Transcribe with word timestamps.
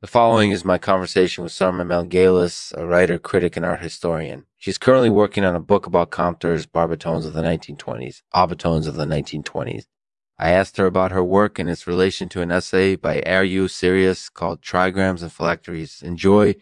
The 0.00 0.06
following 0.06 0.50
is 0.50 0.64
my 0.64 0.78
conversation 0.78 1.44
with 1.44 1.52
Sarma 1.52 1.84
Melngailis, 1.84 2.72
a 2.74 2.86
writer, 2.86 3.18
critic, 3.18 3.54
and 3.54 3.66
art 3.66 3.80
historian. 3.80 4.46
She's 4.56 4.78
currently 4.78 5.10
working 5.10 5.44
on 5.44 5.54
a 5.54 5.60
book 5.60 5.84
about 5.86 6.10
Compters, 6.10 6.64
Barbitones 6.64 7.26
of 7.26 7.34
the 7.34 7.42
1920s, 7.42 8.22
Avitones 8.34 8.88
of 8.88 8.94
the 8.94 9.04
1920s. 9.04 9.84
I 10.38 10.52
asked 10.52 10.78
her 10.78 10.86
about 10.86 11.12
her 11.12 11.22
work 11.22 11.58
and 11.58 11.68
its 11.68 11.86
relation 11.86 12.30
to 12.30 12.40
an 12.40 12.50
essay 12.50 12.96
by 12.96 13.20
R.U. 13.26 13.68
Sirius 13.68 14.30
called 14.30 14.62
Trigrams 14.62 15.20
and 15.20 15.30
Phylacteries. 15.30 16.00
Enjoy. 16.00 16.54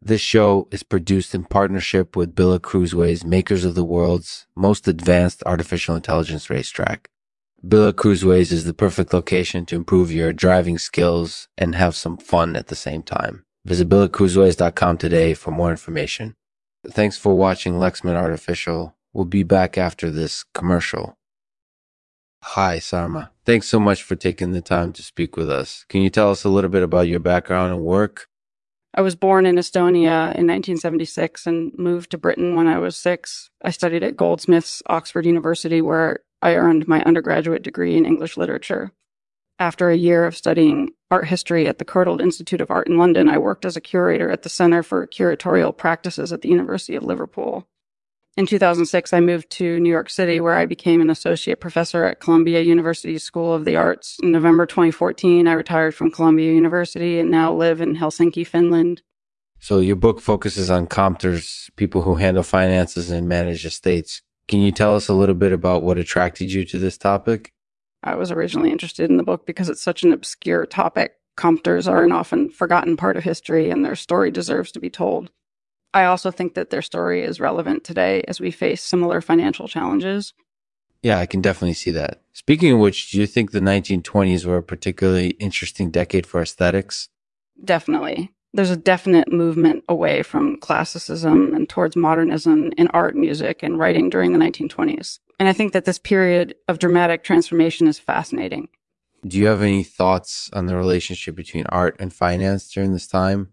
This 0.00 0.20
show 0.20 0.68
is 0.70 0.84
produced 0.84 1.34
in 1.34 1.46
partnership 1.46 2.14
with 2.14 2.36
Billa 2.36 2.62
Cruiseways, 2.62 3.24
makers 3.24 3.64
of 3.64 3.74
the 3.74 3.82
world's 3.82 4.46
most 4.54 4.86
advanced 4.86 5.42
artificial 5.44 5.96
intelligence 5.96 6.48
racetrack. 6.48 7.10
Billa 7.66 7.94
Cruiseways 7.94 8.52
is 8.52 8.64
the 8.64 8.72
perfect 8.72 9.12
location 9.12 9.66
to 9.66 9.76
improve 9.76 10.10
your 10.10 10.32
driving 10.32 10.78
skills 10.78 11.46
and 11.58 11.74
have 11.74 11.94
some 11.94 12.16
fun 12.16 12.56
at 12.56 12.68
the 12.68 12.74
same 12.74 13.02
time. 13.02 13.44
Visit 13.66 13.86
billacruiseways.com 13.90 14.96
today 14.96 15.34
for 15.34 15.50
more 15.50 15.70
information. 15.70 16.36
Thanks 16.88 17.18
for 17.18 17.34
watching 17.34 17.74
Lexman 17.74 18.14
Artificial. 18.14 18.96
We'll 19.12 19.26
be 19.26 19.42
back 19.42 19.76
after 19.76 20.08
this 20.08 20.42
commercial. 20.54 21.18
Hi, 22.42 22.78
Sarma. 22.78 23.30
Thanks 23.44 23.68
so 23.68 23.78
much 23.78 24.02
for 24.02 24.16
taking 24.16 24.52
the 24.52 24.62
time 24.62 24.94
to 24.94 25.02
speak 25.02 25.36
with 25.36 25.50
us. 25.50 25.84
Can 25.90 26.00
you 26.00 26.08
tell 26.08 26.30
us 26.30 26.44
a 26.44 26.48
little 26.48 26.70
bit 26.70 26.82
about 26.82 27.08
your 27.08 27.20
background 27.20 27.74
and 27.74 27.82
work? 27.82 28.28
I 28.94 29.02
was 29.02 29.14
born 29.14 29.44
in 29.44 29.56
Estonia 29.56 30.34
in 30.34 30.46
1976 30.46 31.46
and 31.46 31.72
moved 31.76 32.10
to 32.12 32.18
Britain 32.18 32.56
when 32.56 32.66
I 32.66 32.78
was 32.78 32.96
six. 32.96 33.50
I 33.62 33.70
studied 33.70 34.02
at 34.02 34.16
Goldsmiths, 34.16 34.82
Oxford 34.86 35.26
University, 35.26 35.82
where 35.82 36.20
I 36.42 36.54
earned 36.54 36.88
my 36.88 37.02
undergraduate 37.02 37.62
degree 37.62 37.96
in 37.96 38.06
English 38.06 38.36
literature. 38.36 38.92
After 39.58 39.90
a 39.90 39.96
year 39.96 40.24
of 40.24 40.36
studying 40.36 40.94
art 41.10 41.26
history 41.26 41.66
at 41.66 41.78
the 41.78 41.84
Courtauld 41.84 42.22
Institute 42.22 42.62
of 42.62 42.70
Art 42.70 42.88
in 42.88 42.96
London, 42.96 43.28
I 43.28 43.36
worked 43.36 43.66
as 43.66 43.76
a 43.76 43.80
curator 43.80 44.30
at 44.30 44.42
the 44.42 44.48
Center 44.48 44.82
for 44.82 45.06
Curatorial 45.06 45.76
Practices 45.76 46.32
at 46.32 46.40
the 46.40 46.48
University 46.48 46.96
of 46.96 47.02
Liverpool. 47.02 47.68
In 48.36 48.46
2006, 48.46 49.12
I 49.12 49.20
moved 49.20 49.50
to 49.50 49.80
New 49.80 49.90
York 49.90 50.08
City, 50.08 50.40
where 50.40 50.54
I 50.54 50.64
became 50.64 51.00
an 51.00 51.10
associate 51.10 51.60
professor 51.60 52.04
at 52.04 52.20
Columbia 52.20 52.62
University 52.62 53.18
School 53.18 53.52
of 53.52 53.64
the 53.64 53.76
Arts. 53.76 54.16
In 54.22 54.32
November 54.32 54.66
2014, 54.66 55.46
I 55.46 55.52
retired 55.52 55.94
from 55.94 56.10
Columbia 56.10 56.52
University 56.52 57.18
and 57.18 57.30
now 57.30 57.52
live 57.52 57.80
in 57.80 57.96
Helsinki, 57.96 58.46
Finland. 58.46 59.02
So, 59.58 59.80
your 59.80 59.96
book 59.96 60.20
focuses 60.20 60.70
on 60.70 60.86
compters, 60.86 61.70
people 61.76 62.02
who 62.02 62.14
handle 62.14 62.42
finances 62.42 63.10
and 63.10 63.28
manage 63.28 63.66
estates. 63.66 64.22
Can 64.50 64.62
you 64.62 64.72
tell 64.72 64.96
us 64.96 65.06
a 65.06 65.14
little 65.14 65.36
bit 65.36 65.52
about 65.52 65.84
what 65.84 65.96
attracted 65.96 66.50
you 66.50 66.64
to 66.64 66.78
this 66.80 66.98
topic? 66.98 67.52
I 68.02 68.16
was 68.16 68.32
originally 68.32 68.72
interested 68.72 69.08
in 69.08 69.16
the 69.16 69.22
book 69.22 69.46
because 69.46 69.68
it's 69.68 69.80
such 69.80 70.02
an 70.02 70.12
obscure 70.12 70.66
topic. 70.66 71.12
Compters 71.36 71.86
are 71.86 72.02
an 72.02 72.10
often 72.10 72.50
forgotten 72.50 72.96
part 72.96 73.16
of 73.16 73.22
history, 73.22 73.70
and 73.70 73.84
their 73.84 73.94
story 73.94 74.32
deserves 74.32 74.72
to 74.72 74.80
be 74.80 74.90
told. 74.90 75.30
I 75.94 76.02
also 76.02 76.32
think 76.32 76.54
that 76.54 76.70
their 76.70 76.82
story 76.82 77.22
is 77.22 77.38
relevant 77.38 77.84
today 77.84 78.24
as 78.26 78.40
we 78.40 78.50
face 78.50 78.82
similar 78.82 79.20
financial 79.20 79.68
challenges. 79.68 80.34
Yeah, 81.00 81.20
I 81.20 81.26
can 81.26 81.40
definitely 81.40 81.74
see 81.74 81.92
that. 81.92 82.20
Speaking 82.32 82.72
of 82.72 82.80
which, 82.80 83.12
do 83.12 83.20
you 83.20 83.28
think 83.28 83.52
the 83.52 83.60
1920s 83.60 84.44
were 84.46 84.56
a 84.56 84.64
particularly 84.64 85.28
interesting 85.38 85.92
decade 85.92 86.26
for 86.26 86.42
aesthetics? 86.42 87.08
Definitely 87.64 88.32
there's 88.52 88.70
a 88.70 88.76
definite 88.76 89.32
movement 89.32 89.84
away 89.88 90.22
from 90.22 90.56
classicism 90.58 91.54
and 91.54 91.68
towards 91.68 91.96
modernism 91.96 92.72
in 92.76 92.88
art, 92.88 93.14
music, 93.14 93.62
and 93.62 93.78
writing 93.78 94.10
during 94.10 94.32
the 94.32 94.38
1920s. 94.38 95.20
And 95.38 95.48
I 95.48 95.52
think 95.52 95.72
that 95.72 95.84
this 95.84 95.98
period 95.98 96.54
of 96.68 96.78
dramatic 96.78 97.24
transformation 97.24 97.86
is 97.86 97.98
fascinating. 97.98 98.68
Do 99.26 99.38
you 99.38 99.46
have 99.46 99.62
any 99.62 99.82
thoughts 99.82 100.50
on 100.52 100.66
the 100.66 100.76
relationship 100.76 101.34
between 101.34 101.66
art 101.66 101.96
and 101.98 102.12
finance 102.12 102.70
during 102.70 102.92
this 102.92 103.06
time? 103.06 103.52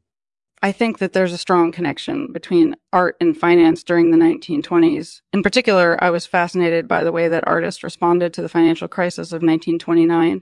I 0.64 0.72
think 0.72 0.98
that 0.98 1.14
there's 1.14 1.34
a 1.34 1.38
strong 1.38 1.72
connection 1.72 2.32
between 2.34 2.76
art 2.92 3.16
and 3.22 3.38
finance 3.38 3.84
during 3.84 4.10
the 4.10 4.18
1920s. 4.18 5.22
In 5.32 5.44
particular, 5.44 6.04
I 6.04 6.10
was 6.10 6.26
fascinated 6.26 6.88
by 6.88 7.04
the 7.04 7.12
way 7.12 7.28
that 7.28 7.48
artists 7.48 7.84
responded 7.84 8.34
to 8.34 8.42
the 8.42 8.50
financial 8.50 8.88
crisis 8.88 9.28
of 9.28 9.44
1929. 9.44 10.42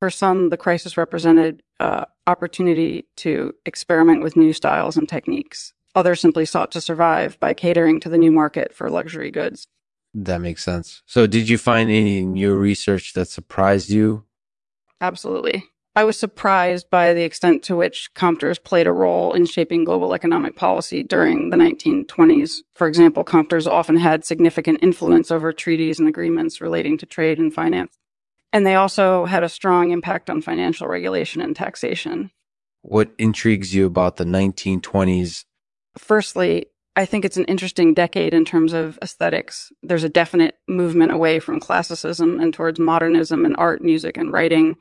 For 0.00 0.10
some, 0.10 0.48
the 0.48 0.56
crisis 0.56 0.96
represented 0.96 1.62
uh, 1.82 2.04
opportunity 2.28 3.06
to 3.16 3.52
experiment 3.66 4.22
with 4.22 4.36
new 4.36 4.52
styles 4.52 4.96
and 4.96 5.08
techniques. 5.08 5.74
Others 5.96 6.20
simply 6.20 6.44
sought 6.44 6.70
to 6.70 6.80
survive 6.80 7.38
by 7.40 7.52
catering 7.52 7.98
to 8.00 8.08
the 8.08 8.18
new 8.18 8.30
market 8.30 8.72
for 8.72 8.88
luxury 8.88 9.32
goods. 9.32 9.66
That 10.14 10.40
makes 10.40 10.62
sense. 10.62 11.02
So, 11.06 11.26
did 11.26 11.48
you 11.48 11.58
find 11.58 11.90
any 11.90 12.18
in 12.18 12.36
your 12.36 12.56
research 12.56 13.14
that 13.14 13.28
surprised 13.28 13.90
you? 13.90 14.24
Absolutely. 15.00 15.64
I 15.96 16.04
was 16.04 16.18
surprised 16.18 16.88
by 16.88 17.12
the 17.12 17.24
extent 17.24 17.62
to 17.64 17.76
which 17.76 18.14
compters 18.14 18.58
played 18.58 18.86
a 18.86 18.92
role 18.92 19.32
in 19.32 19.44
shaping 19.44 19.84
global 19.84 20.14
economic 20.14 20.54
policy 20.54 21.02
during 21.02 21.50
the 21.50 21.56
1920s. 21.56 22.58
For 22.74 22.86
example, 22.86 23.24
compters 23.24 23.66
often 23.66 23.96
had 23.96 24.24
significant 24.24 24.78
influence 24.82 25.30
over 25.30 25.52
treaties 25.52 25.98
and 25.98 26.08
agreements 26.08 26.60
relating 26.60 26.96
to 26.98 27.06
trade 27.06 27.38
and 27.38 27.52
finance. 27.52 27.98
And 28.52 28.66
they 28.66 28.74
also 28.74 29.24
had 29.24 29.42
a 29.42 29.48
strong 29.48 29.90
impact 29.90 30.28
on 30.28 30.42
financial 30.42 30.86
regulation 30.86 31.40
and 31.40 31.56
taxation. 31.56 32.30
What 32.82 33.12
intrigues 33.16 33.74
you 33.74 33.86
about 33.86 34.16
the 34.16 34.24
1920s? 34.24 35.44
Firstly, 35.96 36.66
I 36.94 37.06
think 37.06 37.24
it's 37.24 37.38
an 37.38 37.46
interesting 37.46 37.94
decade 37.94 38.34
in 38.34 38.44
terms 38.44 38.74
of 38.74 38.98
aesthetics. 39.00 39.72
There's 39.82 40.04
a 40.04 40.10
definite 40.10 40.56
movement 40.68 41.12
away 41.12 41.38
from 41.38 41.60
classicism 41.60 42.38
and 42.38 42.52
towards 42.52 42.78
modernism 42.78 43.46
in 43.46 43.54
art, 43.56 43.82
music, 43.82 44.18
and 44.18 44.30
writing. 44.32 44.76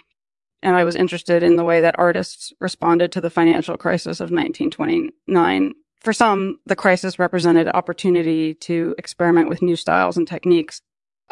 And 0.62 0.76
I 0.76 0.84
was 0.84 0.96
interested 0.96 1.42
in 1.42 1.56
the 1.56 1.64
way 1.64 1.80
that 1.82 1.98
artists 1.98 2.52
responded 2.60 3.12
to 3.14 3.22
the 3.22 3.30
financial 3.30 3.78
crisis 3.78 4.20
of 4.20 4.32
1929. 4.32 5.74
For 6.02 6.14
some, 6.14 6.60
the 6.66 6.76
crisis 6.76 7.18
represented 7.18 7.70
opportunity 7.70 8.56
to 8.56 8.94
experiment 8.98 9.48
with 9.48 9.62
new 9.62 9.76
styles 9.76 10.18
and 10.18 10.28
techniques 10.28 10.82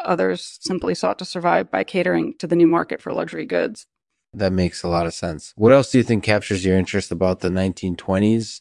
Others 0.04 0.58
simply 0.60 0.94
sought 0.94 1.18
to 1.18 1.24
survive 1.24 1.70
by 1.70 1.84
catering 1.84 2.34
to 2.38 2.46
the 2.46 2.56
new 2.56 2.66
market 2.66 3.00
for 3.00 3.12
luxury 3.12 3.46
goods. 3.46 3.86
That 4.32 4.52
makes 4.52 4.82
a 4.82 4.88
lot 4.88 5.06
of 5.06 5.14
sense. 5.14 5.52
What 5.56 5.72
else 5.72 5.90
do 5.90 5.98
you 5.98 6.04
think 6.04 6.22
captures 6.22 6.64
your 6.64 6.76
interest 6.76 7.10
about 7.10 7.40
the 7.40 7.48
1920s? 7.48 8.60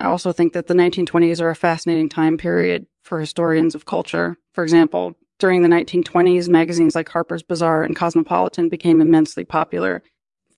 I 0.00 0.06
also 0.06 0.32
think 0.32 0.54
that 0.54 0.66
the 0.66 0.74
1920s 0.74 1.40
are 1.40 1.50
a 1.50 1.56
fascinating 1.56 2.08
time 2.08 2.38
period 2.38 2.86
for 3.02 3.20
historians 3.20 3.74
of 3.74 3.84
culture. 3.84 4.38
For 4.52 4.64
example, 4.64 5.14
during 5.38 5.62
the 5.62 5.68
1920s, 5.68 6.48
magazines 6.48 6.94
like 6.94 7.08
Harper's 7.08 7.42
Bazaar 7.42 7.82
and 7.82 7.94
Cosmopolitan 7.94 8.68
became 8.68 9.00
immensely 9.00 9.44
popular. 9.44 10.02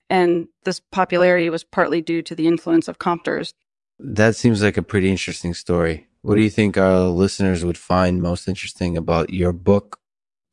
And 0.09 0.47
this 0.63 0.79
popularity 0.91 1.49
was 1.49 1.65
partly 1.65 2.01
due 2.01 2.21
to 2.21 2.35
the 2.35 2.47
influence 2.47 2.87
of 2.87 2.99
compters. 2.99 3.53
That 3.99 4.35
seems 4.35 4.61
like 4.63 4.77
a 4.77 4.81
pretty 4.81 5.09
interesting 5.09 5.53
story. 5.53 6.07
What 6.21 6.35
do 6.35 6.41
you 6.41 6.49
think 6.49 6.77
our 6.77 7.01
listeners 7.07 7.65
would 7.65 7.77
find 7.77 8.21
most 8.21 8.47
interesting 8.47 8.95
about 8.95 9.31
your 9.31 9.51
book 9.51 9.99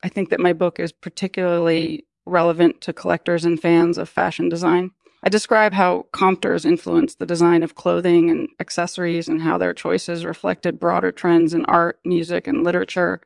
I 0.05 0.09
think 0.09 0.29
that 0.29 0.39
my 0.39 0.53
book 0.53 0.79
is 0.79 0.93
particularly 0.93 2.05
relevant 2.27 2.83
to 2.83 2.93
collectors 2.93 3.47
and 3.47 3.61
fans 3.61 3.97
of 3.97 4.07
fashion 4.07 4.51
design. 4.51 4.91
I 5.23 5.31
describe 5.31 5.73
how 5.73 6.07
compters 6.13 6.67
influenced 6.67 7.19
the 7.19 7.27
design 7.27 7.63
of 7.63 7.75
clothing 7.75 8.29
and 8.29 8.49
accessories 8.61 9.29
and 9.29 9.41
how 9.41 9.57
their 9.57 9.73
choices 9.73 10.27
reflected 10.27 10.79
broader 10.79 11.11
trends 11.11 11.55
in 11.55 11.65
art, 11.65 12.01
music, 12.05 12.47
and 12.47 12.63
literature. 12.63 13.23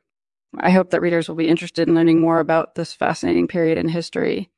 I 0.57 0.71
hope 0.71 0.91
that 0.91 1.01
readers 1.01 1.29
will 1.29 1.35
be 1.35 1.49
interested 1.49 1.89
in 1.89 1.97
learning 1.97 2.21
more 2.21 2.39
about 2.39 2.77
this 2.77 2.93
fascinating 2.93 3.49
period 3.49 3.77
in 3.77 3.89
history. 3.89 4.49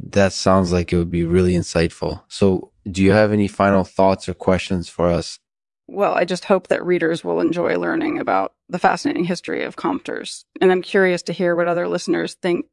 That 0.00 0.32
sounds 0.32 0.70
like 0.70 0.92
it 0.92 0.96
would 0.96 1.10
be 1.10 1.24
really 1.24 1.54
insightful. 1.54 2.22
So, 2.28 2.70
do 2.88 3.02
you 3.02 3.10
have 3.10 3.32
any 3.32 3.48
final 3.48 3.82
thoughts 3.82 4.28
or 4.28 4.34
questions 4.34 4.88
for 4.88 5.08
us? 5.08 5.40
Well, 5.86 6.14
I 6.14 6.24
just 6.24 6.46
hope 6.46 6.68
that 6.68 6.84
readers 6.84 7.22
will 7.22 7.40
enjoy 7.40 7.78
learning 7.78 8.18
about 8.18 8.54
the 8.68 8.78
fascinating 8.78 9.24
history 9.24 9.64
of 9.64 9.76
compters. 9.76 10.44
And 10.60 10.72
I'm 10.72 10.82
curious 10.82 11.22
to 11.24 11.32
hear 11.32 11.54
what 11.54 11.68
other 11.68 11.88
listeners 11.88 12.34
think. 12.34 12.66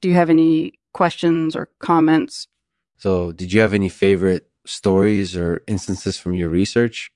Do 0.00 0.08
you 0.08 0.14
have 0.14 0.30
any 0.30 0.74
questions 0.94 1.54
or 1.54 1.68
comments? 1.80 2.48
So, 2.96 3.32
did 3.32 3.52
you 3.52 3.60
have 3.60 3.74
any 3.74 3.88
favorite 3.88 4.48
stories 4.64 5.36
or 5.36 5.62
instances 5.66 6.18
from 6.18 6.34
your 6.34 6.48
research? 6.48 7.10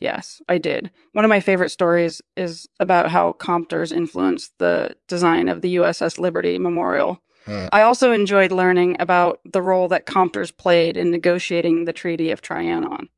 Yes, 0.00 0.40
I 0.48 0.56
did. 0.56 0.90
One 1.12 1.26
of 1.26 1.28
my 1.28 1.40
favorite 1.40 1.68
stories 1.68 2.22
is 2.36 2.66
about 2.80 3.10
how 3.10 3.32
compters 3.32 3.92
influenced 3.92 4.54
the 4.58 4.96
design 5.08 5.48
of 5.48 5.60
the 5.60 5.76
USS 5.76 6.18
Liberty 6.18 6.58
Memorial. 6.58 7.20
Huh. 7.44 7.68
I 7.70 7.82
also 7.82 8.12
enjoyed 8.12 8.50
learning 8.50 8.96
about 8.98 9.40
the 9.44 9.60
role 9.60 9.88
that 9.88 10.06
compters 10.06 10.50
played 10.50 10.96
in 10.96 11.10
negotiating 11.10 11.84
the 11.84 11.92
Treaty 11.92 12.30
of 12.30 12.40
Trianon. 12.40 13.08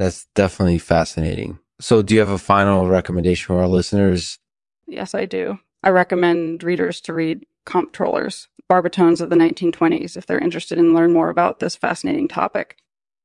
That's 0.00 0.26
definitely 0.34 0.78
fascinating. 0.78 1.58
So, 1.78 2.00
do 2.00 2.14
you 2.14 2.20
have 2.20 2.30
a 2.30 2.38
final 2.38 2.88
recommendation 2.88 3.48
for 3.48 3.60
our 3.60 3.68
listeners? 3.68 4.38
Yes, 4.86 5.14
I 5.14 5.26
do. 5.26 5.58
I 5.82 5.90
recommend 5.90 6.64
readers 6.64 7.02
to 7.02 7.12
read 7.12 7.44
Comptrollers, 7.66 8.48
Barbitones 8.70 9.20
of 9.20 9.28
the 9.28 9.36
1920s, 9.36 10.16
if 10.16 10.24
they're 10.24 10.38
interested 10.38 10.78
in 10.78 10.94
learn 10.94 11.12
more 11.12 11.28
about 11.28 11.58
this 11.58 11.76
fascinating 11.76 12.28
topic. 12.28 12.78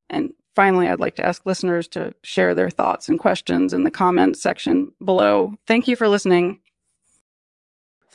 And 0.10 0.34
finally, 0.54 0.90
I'd 0.90 1.00
like 1.00 1.16
to 1.16 1.26
ask 1.26 1.46
listeners 1.46 1.88
to 1.90 2.14
share 2.24 2.54
their 2.54 2.70
thoughts 2.70 3.08
and 3.08 3.18
questions 3.18 3.72
in 3.72 3.86
the 3.86 3.90
comments 3.90 4.42
section 4.42 4.92
below. 5.02 5.54
Thank 5.68 5.88
you 5.88 5.96
for 5.96 6.10
listening. 6.10 6.60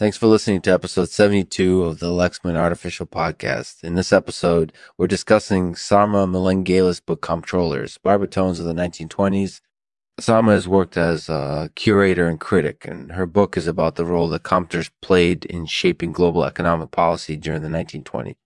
Thanks 0.01 0.17
for 0.17 0.29
listening 0.29 0.63
to 0.63 0.73
episode 0.73 1.11
72 1.11 1.83
of 1.83 1.99
the 1.99 2.07
Lexman 2.07 2.57
Artificial 2.57 3.07
Podcast. 3.07 3.85
In 3.85 3.97
this 3.97 4.15
episode, 4.15 4.73
we're 4.97 5.07
discussing 5.07 5.75
Sarma 5.75 6.27
Melngailis's 6.27 7.01
book 7.01 7.21
Comptrollers, 7.21 7.99
Barbitones 7.99 8.59
of 8.59 8.65
the 8.65 8.73
1920s. 8.73 9.61
Sarma 10.19 10.53
has 10.53 10.67
worked 10.67 10.97
as 10.97 11.29
a 11.29 11.71
curator 11.75 12.27
and 12.29 12.41
critic, 12.41 12.87
and 12.87 13.13
her 13.13 13.27
book 13.27 13.59
is 13.59 13.67
about 13.67 13.97
the 13.97 14.07
role 14.07 14.31
that 14.31 14.43
compters 14.43 14.91
played 15.03 15.45
in 15.45 15.67
shaping 15.67 16.13
global 16.13 16.47
economic 16.47 16.93
policy 16.93 17.37
during 17.37 17.61
the 17.61 17.69
1920s. 17.69 18.37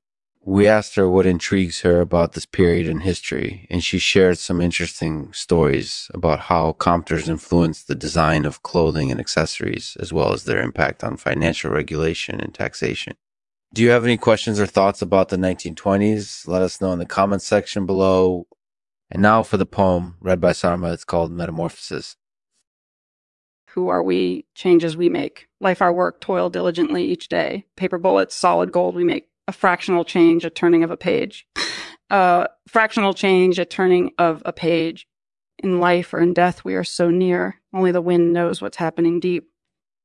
We 0.47 0.69
asked 0.69 0.97
her 0.97 1.09
what 1.09 1.25
intrigues 1.25 1.81
her 1.81 2.03
about 2.03 2.33
this 2.33 2.45
period 2.45 2.87
in 2.87 3.01
history, 3.01 3.67
and 3.71 3.83
she 3.83 3.99
shared 3.99 4.37
some 4.37 4.61
interesting 4.61 5.33
stories 5.33 6.11
about 6.13 6.39
how 6.41 6.73
compters 6.73 7.31
influenced 7.31 7.89
the 7.89 7.95
design 7.95 8.45
of 8.45 8.63
clothing 8.63 9.11
and 9.11 9.19
accessories, 9.19 9.97
as 10.01 10.13
well 10.13 10.35
as 10.35 10.45
their 10.45 10.61
impact 10.61 11.03
on 11.03 11.17
financial 11.17 11.71
regulation 11.71 12.43
and 12.43 12.53
taxation. 12.53 13.15
Do 13.73 13.83
you 13.83 13.89
have 13.89 14.05
any 14.05 14.19
questions 14.19 14.61
or 14.61 14.67
thoughts 14.67 15.01
about 15.01 15.31
the 15.31 15.39
1920s? 15.39 16.47
Let 16.47 16.61
us 16.61 16.79
know 16.79 16.93
in 16.93 16.99
the 16.99 17.07
comments 17.07 17.47
section 17.47 17.87
below. 17.87 18.47
And 19.11 19.23
now 19.23 19.43
for 19.43 19.57
the 19.57 19.65
poem 19.65 20.17
read 20.21 20.43
by 20.43 20.53
Sarma. 20.53 20.93
It's 20.93 21.05
called 21.05 21.33
Metamorphosis. 21.33 22.17
Who 23.71 23.89
are 23.89 24.03
we? 24.03 24.45
Changes 24.55 24.95
we 24.95 25.09
make. 25.09 25.49
Life 25.59 25.81
our 25.81 25.93
work, 25.93 26.21
toil 26.21 26.51
diligently 26.51 27.05
each 27.05 27.29
day. 27.29 27.65
Paper 27.77 27.99
bullets, 27.99 28.35
solid 28.35 28.71
gold 28.71 28.95
we 28.95 29.05
make 29.05 29.29
a 29.47 29.53
fractional 29.53 30.05
change, 30.05 30.45
a 30.45 30.51
turning 30.51 30.85
of 30.85 30.91
a 30.91 30.97
page. 30.97 31.47
Uh, 32.11 32.47
fractional 32.69 33.15
change, 33.15 33.59
a 33.59 33.65
turning 33.65 34.13
of 34.19 34.43
a 34.45 34.53
page. 34.53 35.07
In 35.59 35.81
life 35.81 36.13
or 36.13 36.21
in 36.21 36.35
death, 36.35 36.65
we 36.65 36.75
are 36.75 36.85
so 36.85 37.11
near. 37.11 37.61
Only 37.73 37.93
the 37.93 38.03
wind 38.03 38.33
knows 38.33 38.61
what's 38.61 38.77
happening 38.77 39.21
deep. 39.21 39.49